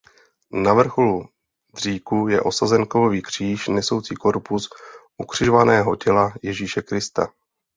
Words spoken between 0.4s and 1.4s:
Na vrcholu